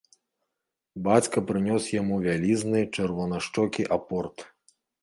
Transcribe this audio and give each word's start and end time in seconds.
Бацька 1.09 1.37
прынёс 1.51 1.83
яму 2.01 2.15
вялізны 2.27 2.79
чырванашчокі 2.95 3.91
апорт. 4.01 4.37